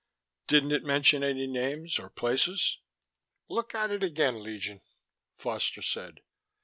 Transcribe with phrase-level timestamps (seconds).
[0.47, 2.79] Didn't it mention any names, or places?"
[3.47, 4.81] "Look at it again, Legion,"
[5.37, 6.21] Foster said.